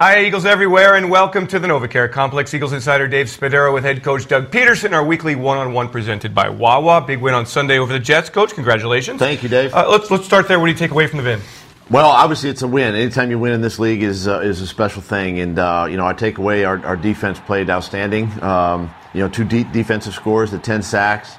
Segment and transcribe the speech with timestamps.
[0.00, 2.54] Hi, Eagles everywhere, and welcome to the NovaCare Complex.
[2.54, 4.92] Eagles insider Dave Spadaro with head coach Doug Pederson.
[4.92, 7.00] Our weekly one-on-one presented by Wawa.
[7.00, 8.30] Big win on Sunday over the Jets.
[8.30, 9.18] Coach, congratulations.
[9.18, 9.74] Thank you, Dave.
[9.74, 10.60] Uh, let's let's start there.
[10.60, 11.40] What do you take away from the win?
[11.90, 12.94] Well, obviously it's a win.
[12.94, 15.96] Anytime you win in this league is uh, is a special thing, and uh, you
[15.96, 18.30] know I take away our, our defense played outstanding.
[18.40, 21.34] Um, you know, two deep defensive scores, the ten sacks,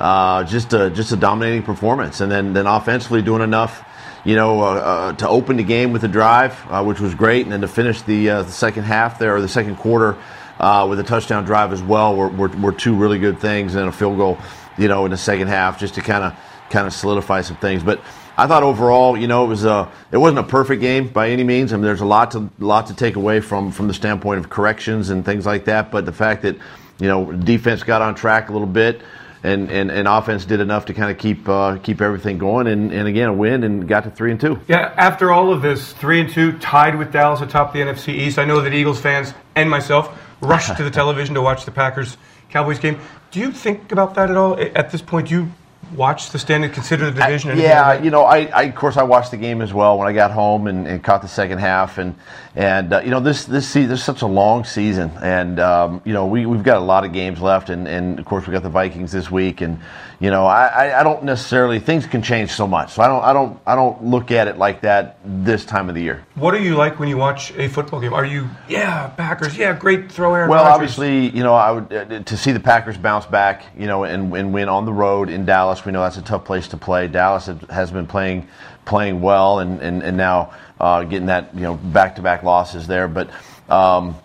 [0.00, 3.84] uh, just a just a dominating performance, and then then offensively doing enough
[4.24, 7.42] you know, uh, uh, to open the game with a drive, uh, which was great,
[7.44, 10.16] and then to finish the, uh, the second half there, or the second quarter,
[10.58, 13.88] uh, with a touchdown drive as well, were, were, were, two really good things, and
[13.88, 14.38] a field goal,
[14.76, 16.34] you know, in the second half, just to kind of
[16.70, 17.82] kind of solidify some things.
[17.82, 18.02] But
[18.36, 21.44] I thought overall, you know, it was a it wasn't a perfect game by any
[21.44, 21.72] means.
[21.72, 24.50] I mean, there's a lot to lot to take away from from the standpoint of
[24.50, 25.90] corrections and things like that.
[25.90, 26.56] But the fact that
[27.00, 29.00] you know defense got on track a little bit
[29.42, 32.92] and, and, and offense did enough to kind of keep uh, keep everything going, and,
[32.92, 34.60] and again a win and got to three and two.
[34.68, 38.38] Yeah, after all of this, three and two, tied with Dallas atop the NFC East.
[38.38, 42.16] I know that Eagles fans and myself rushed to the television to watch the Packers
[42.50, 42.98] Cowboys game.
[43.30, 45.28] Do you think about that at all at this point?
[45.28, 45.52] Do you
[45.94, 47.52] watch the standing, consider the division?
[47.52, 50.08] I, yeah, you know, I, I, of course I watched the game as well when
[50.08, 52.14] I got home and, and caught the second half, and
[52.56, 56.02] and uh, you know this this season this is such a long season, and um,
[56.04, 58.52] you know we we've got a lot of games left, and, and of course we
[58.52, 59.78] got the Vikings this week, and
[60.20, 63.32] you know I, I don't necessarily things can change so much, so I don't I
[63.32, 66.24] don't I don't look at it like that this time of the year.
[66.34, 68.12] What are you like when you watch a football game?
[68.12, 70.74] Are you yeah Packers yeah great throw Aaron Well, Rodgers.
[70.74, 74.34] obviously you know I would uh, to see the Packers bounce back, you know, and,
[74.34, 75.77] and win on the road in Dallas.
[75.84, 77.08] We know that's a tough place to play.
[77.08, 78.48] Dallas has been playing
[78.84, 82.86] playing well, and and, and now uh, getting that you know back to back losses
[82.86, 83.08] there.
[83.08, 83.30] But
[83.68, 84.16] um,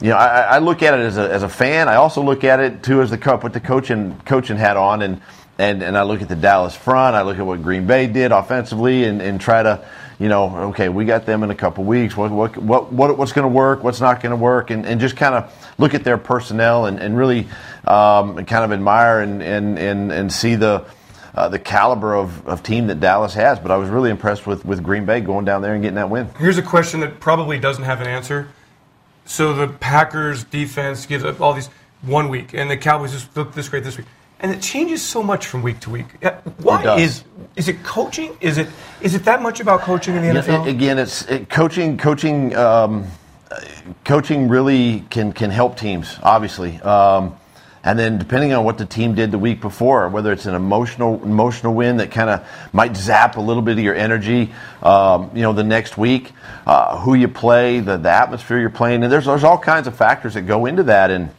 [0.00, 1.88] you know, I, I, look at it as a, as a fan.
[1.88, 5.02] I also look at it too as the cup with the coaching coaching hat on,
[5.02, 5.20] and
[5.58, 7.14] and and I look at the Dallas front.
[7.14, 9.84] I look at what Green Bay did offensively, and, and try to.
[10.18, 12.16] You know, okay, we got them in a couple weeks.
[12.16, 13.82] What, what, what, what what's going to work?
[13.82, 14.70] What's not going to work?
[14.70, 17.48] And, and just kind of look at their personnel and, and really
[17.84, 20.84] um, kind of admire and, and, and, and see the,
[21.34, 23.58] uh, the caliber of, of team that Dallas has.
[23.58, 26.10] But I was really impressed with, with Green Bay going down there and getting that
[26.10, 26.28] win.
[26.38, 28.48] Here's a question that probably doesn't have an answer.
[29.24, 31.70] So the Packers defense gives up all these
[32.02, 34.06] one week, and the Cowboys just look this great this week,
[34.40, 36.06] and it changes so much from week to week.
[36.58, 37.22] Why is
[37.54, 38.36] is it coaching?
[38.40, 38.68] Is it
[39.00, 40.66] is it that much about coaching in the NFL?
[40.66, 41.96] again, it's it, coaching.
[41.96, 42.54] Coaching.
[42.56, 43.06] Um,
[44.04, 46.18] coaching really can can help teams.
[46.22, 46.80] Obviously.
[46.80, 47.36] Um,
[47.84, 51.20] and then depending on what the team did the week before, whether it's an emotional
[51.22, 55.42] emotional win that kind of might zap a little bit of your energy, um, you
[55.42, 56.32] know, the next week,
[56.66, 59.96] uh, who you play, the, the atmosphere you're playing, and there's there's all kinds of
[59.96, 61.10] factors that go into that.
[61.10, 61.30] And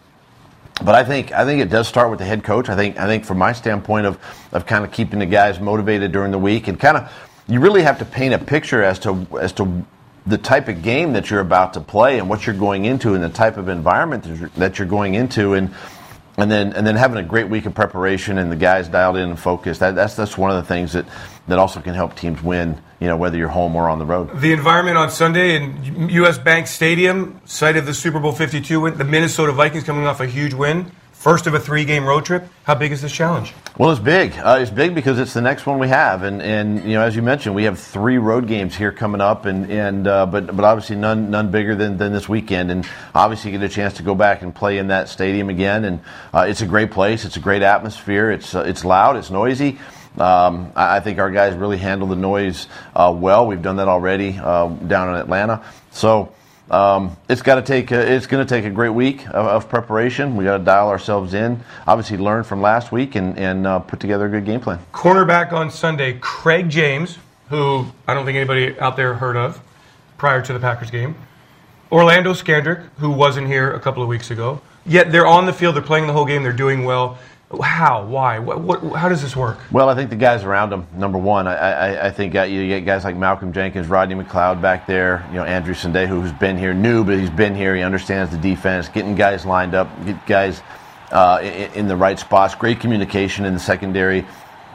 [0.84, 2.68] but I think I think it does start with the head coach.
[2.68, 4.20] I think I think from my standpoint of
[4.52, 7.12] of kind of keeping the guys motivated during the week and kind of
[7.48, 9.86] you really have to paint a picture as to as to
[10.26, 13.24] the type of game that you're about to play and what you're going into and
[13.24, 14.24] the type of environment
[14.56, 15.74] that you're going into and
[16.38, 19.30] and then and then having a great week of preparation and the guys dialed in
[19.30, 19.80] and focused.
[19.80, 21.06] That, that's that's one of the things that
[21.48, 22.82] that also can help teams win.
[23.00, 24.40] You know, whether you're home or on the road.
[24.40, 26.38] The environment on Sunday in U.S.
[26.38, 28.98] Bank Stadium, site of the Super Bowl 52 win.
[28.98, 30.92] The Minnesota Vikings coming off a huge win.
[31.24, 32.44] First of a three-game road trip.
[32.66, 33.54] How big is this challenge?
[33.78, 34.38] Well, it's big.
[34.38, 37.16] Uh, it's big because it's the next one we have, and and you know, as
[37.16, 40.66] you mentioned, we have three road games here coming up, and and uh, but but
[40.66, 42.86] obviously none none bigger than, than this weekend, and
[43.16, 46.02] obviously you get a chance to go back and play in that stadium again, and
[46.34, 47.24] uh, it's a great place.
[47.24, 48.30] It's a great atmosphere.
[48.30, 49.16] It's uh, it's loud.
[49.16, 49.80] It's noisy.
[50.18, 53.48] Um, I, I think our guys really handle the noise uh, well.
[53.48, 56.34] We've done that already uh, down in Atlanta, so.
[56.72, 57.92] Um, it's got to take.
[57.92, 60.36] A, it's going to take a great week of, of preparation.
[60.36, 61.60] We got to dial ourselves in.
[61.86, 64.80] Obviously, learn from last week and and uh, put together a good game plan.
[64.94, 67.18] Cornerback on Sunday, Craig James,
[67.50, 69.62] who I don't think anybody out there heard of
[70.18, 71.16] prior to the Packers game.
[71.92, 74.62] Orlando Scandrick, who wasn't here a couple of weeks ago.
[74.86, 75.76] Yet they're on the field.
[75.76, 76.44] They're playing the whole game.
[76.44, 77.18] They're doing well.
[77.62, 78.06] How?
[78.06, 78.40] Why?
[78.40, 79.60] What, what, how does this work?
[79.72, 80.88] Well, I think the guys around him.
[80.96, 84.62] Number one, I, I, I think uh, you get guys like Malcolm Jenkins, Rodney McLeod
[84.62, 85.26] back there.
[85.30, 87.76] You know, Andrew Sendejo, who's been here, new, but he's been here.
[87.76, 88.90] He understands the defense.
[88.90, 90.62] Getting guys lined up, get guys
[91.12, 92.56] uh, in, in, the right spots.
[92.56, 94.26] Great communication in the secondary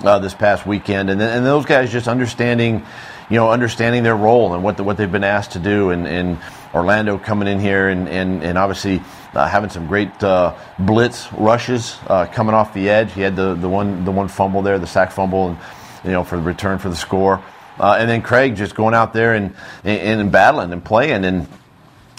[0.05, 2.85] uh, this past weekend, and and those guys just understanding,
[3.29, 6.07] you know, understanding their role and what the, what they've been asked to do, and,
[6.07, 6.39] and
[6.75, 9.03] Orlando coming in here and, and, and obviously
[9.35, 13.13] uh, having some great uh, blitz rushes uh, coming off the edge.
[13.13, 15.59] He had the, the one the one fumble there, the sack fumble, and
[16.05, 17.43] you know for the return for the score.
[17.79, 19.55] Uh, and then Craig just going out there and,
[19.85, 21.47] and, and battling and playing and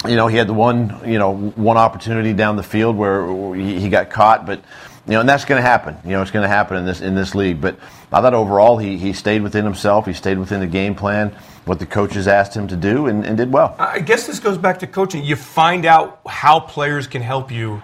[0.08, 3.80] you know he had the one you know one opportunity down the field where he,
[3.80, 4.62] he got caught, but
[5.10, 5.98] you know, and that's going to happen.
[6.06, 7.60] You know, it's going to happen in this in this league.
[7.60, 7.80] But
[8.12, 10.06] I thought overall he he stayed within himself.
[10.06, 11.36] He stayed within the game plan,
[11.66, 13.76] what the coaches asked him to do, and, and did well.
[13.80, 15.24] I guess this goes back to coaching.
[15.24, 17.82] You find out how players can help you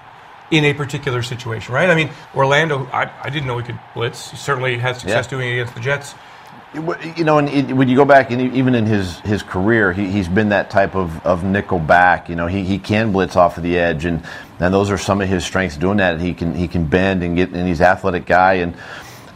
[0.51, 1.89] in a particular situation, right?
[1.89, 4.29] I mean, Orlando, I, I didn't know he could blitz.
[4.29, 5.29] He certainly had success Yeah.
[5.29, 6.13] doing it against the Jets.
[7.15, 10.11] You know, and it, when you go back, and even in his, his career, he,
[10.11, 12.27] he's been that type of, of nickel back.
[12.27, 14.23] You know, he, he can blitz off of the edge, and,
[14.59, 16.19] and those are some of his strengths doing that.
[16.19, 18.55] He can he can bend and get, and he's athletic guy.
[18.55, 18.75] And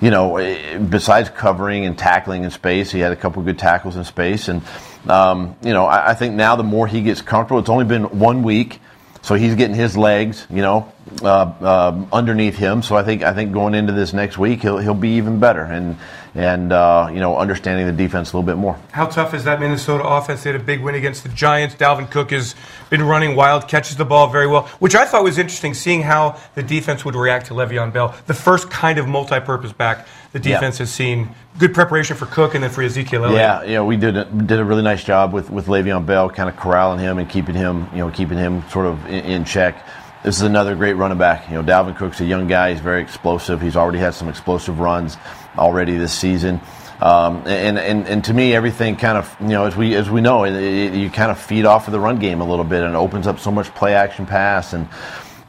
[0.02, 3.96] you know, eh, besides covering and tackling in space, he had a couple good tackles
[3.96, 4.48] in space.
[4.48, 4.62] And
[5.08, 8.20] um, you know, I, I think now the more he gets comfortable, it's only been
[8.20, 8.80] one week.
[9.22, 10.92] So he's getting his legs, you know,
[11.22, 12.82] uh, uh, underneath him.
[12.84, 15.64] So I think I think going into this next week, he'll he'll be even better
[15.64, 15.98] and
[16.36, 18.78] and uh, you know understanding the defense a little bit more.
[18.92, 20.44] How tough is that Minnesota offense?
[20.44, 21.76] They had a big win against the Giants.
[21.76, 22.56] Dalvin Cook has
[22.90, 26.40] been running wild, catches the ball very well, which I thought was interesting, seeing how
[26.56, 28.16] the defense would react to Le'Veon Bell.
[28.28, 30.56] The first kind of multi-purpose back the Yeah.
[30.56, 31.30] defense has seen.
[31.58, 33.68] Good preparation for Cook and then for Ezekiel Elliott.
[33.68, 36.48] Yeah, know, we did a, did a really nice job with with Le'Veon Bell, kind
[36.48, 39.84] of corralling him and keeping him, you know, keeping him sort of in, in check.
[40.24, 41.50] This is another great running back.
[41.50, 42.74] You know, Dalvin Cook's a young guy.
[42.74, 43.62] He's very explosive.
[43.62, 45.18] He's already had some explosive runs
[45.58, 46.62] already this season.
[47.02, 50.20] Um, and, and and to me, everything kind of you know as we as we
[50.20, 52.84] know, it, it, you kind of feed off of the run game a little bit,
[52.84, 54.90] and it opens up so much play action pass and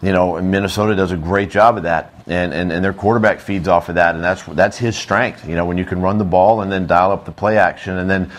[0.03, 3.69] you know, Minnesota does a great job of that, and, and, and their quarterback feeds
[3.69, 5.47] off of that, and that's that's his strength.
[5.47, 7.99] You know, when you can run the ball and then dial up the play action,
[7.99, 8.31] and then,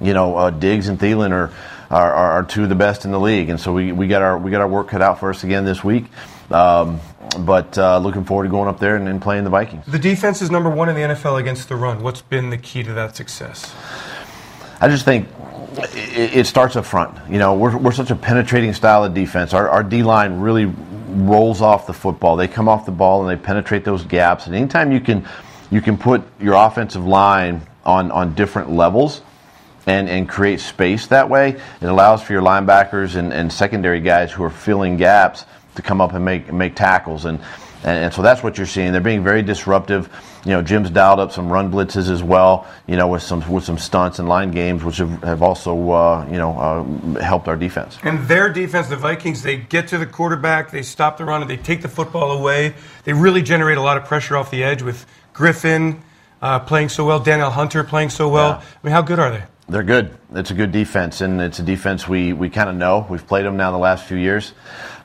[0.00, 1.52] you know, uh, Diggs and Thielen are,
[1.90, 4.22] are, are, are two of the best in the league, and so we, we got
[4.22, 6.06] our we got our work cut out for us again this week.
[6.50, 7.00] Um,
[7.40, 9.86] but uh, looking forward to going up there and, and playing the Vikings.
[9.86, 12.02] The defense is number one in the NFL against the run.
[12.02, 13.74] What's been the key to that success?
[14.80, 15.28] I just think
[15.78, 17.16] it, it starts up front.
[17.30, 19.54] You know, we're, we're such a penetrating style of defense.
[19.54, 22.36] Our, our D line really rolls off the football.
[22.36, 24.46] They come off the ball and they penetrate those gaps.
[24.46, 25.26] And anytime you can
[25.70, 29.22] you can put your offensive line on on different levels
[29.86, 34.32] and, and create space that way, it allows for your linebackers and, and secondary guys
[34.32, 35.44] who are filling gaps
[35.76, 37.40] to come up and make make tackles and,
[37.82, 38.92] and and so that's what you're seeing.
[38.92, 40.08] They're being very disruptive.
[40.44, 42.66] You know, Jim's dialed up some run blitzes as well.
[42.86, 46.26] You know, with some with some stunts and line games, which have, have also uh,
[46.30, 47.98] you know uh, helped our defense.
[48.02, 51.50] And their defense, the Vikings, they get to the quarterback, they stop the run, and
[51.50, 52.74] they take the football away.
[53.04, 56.00] They really generate a lot of pressure off the edge with Griffen
[56.40, 58.50] uh, playing so well, Danielle Hunter playing so well.
[58.50, 58.56] Yeah.
[58.56, 59.44] I mean, how good are they?
[59.68, 60.16] They're good.
[60.34, 63.06] It's a good defense, and it's a defense we, we kind of know.
[63.08, 64.52] We've played them now the last few years.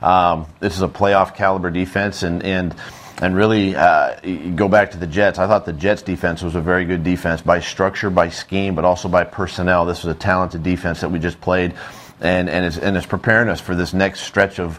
[0.02, 2.74] Um, this is a playoff caliber defense, and and
[3.22, 4.16] and really uh,
[4.54, 5.38] go back to the Jets.
[5.38, 8.84] I thought the Jets defense was a very good defense by structure, by scheme, but
[8.84, 9.84] also by personnel.
[9.84, 11.74] This was a talented defense that we just played.
[12.22, 14.78] And, and, it's, and it's preparing us for this next stretch of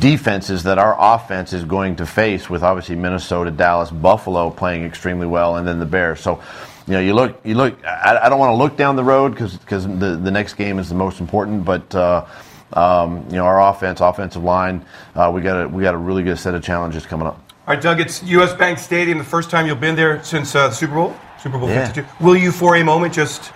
[0.00, 5.26] defenses that our offense is going to face with obviously Minnesota, Dallas, Buffalo playing extremely
[5.26, 6.20] well, and then the Bears.
[6.20, 6.42] So,
[6.90, 7.84] you know, you look, you look.
[7.84, 10.80] I, I don't want to look down the road because because the the next game
[10.80, 11.64] is the most important.
[11.64, 12.26] But uh,
[12.72, 14.84] um, you know, our offense, offensive line,
[15.14, 17.36] uh, we got a we got a really good set of challenges coming up.
[17.68, 18.54] All right, Doug, it's U.S.
[18.54, 21.68] Bank Stadium, the first time you've been there since uh, the Super Bowl, Super Bowl
[21.68, 21.86] Yeah.
[21.86, 22.24] 52.
[22.24, 23.52] Will you, for a moment, just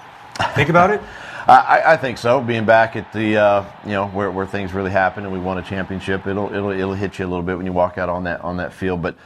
[0.54, 1.00] think about it?
[1.48, 2.40] I, I think so.
[2.40, 5.58] Being back at the uh, you know where, where things really happen and we won
[5.58, 8.22] a championship, it'll it'll it'll hit you a little bit when you walk out on
[8.24, 9.02] that on that field.
[9.02, 9.16] But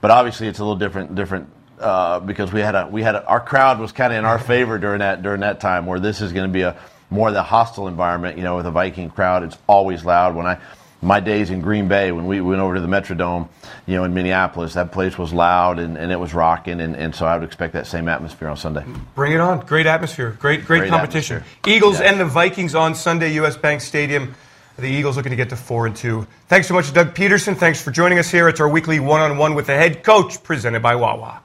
[0.00, 1.46] but obviously it's a little different different
[1.80, 4.38] uh, because we had a we had a, our crowd was kind of in our
[4.38, 6.76] favor during that during that time where this is going to be a
[7.10, 8.36] more of the hostile environment.
[8.36, 10.34] You know, with a Viking crowd, it's always loud.
[10.36, 10.58] When I
[11.02, 13.48] my days in Green Bay when we went over to the Metrodome,
[13.86, 17.14] you know, in Minneapolis, that place was loud and, and it was rocking, and, and
[17.14, 18.84] so I would expect that same atmosphere on Sunday.
[19.14, 19.64] Bring it on.
[19.64, 20.36] Great atmosphere.
[20.38, 21.36] Great, great, Great competition.
[21.38, 21.74] atmosphere.
[21.74, 22.10] Eagles Yeah.
[22.10, 23.56] and the Vikings on Sunday, U.S.
[23.56, 24.34] Bank Stadium.
[24.78, 26.26] The Eagles looking to get to four and two.
[26.48, 27.56] Thanks so much, Doug Pederson.
[27.56, 28.48] Thanks for joining us here.
[28.48, 31.40] It's our weekly one-on-one with the head coach, presented by Wawa.